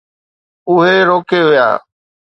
[0.69, 1.67] اهي روڪي ويا.